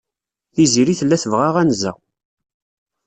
[0.53, 1.91] Tiziri tella tebɣa anza.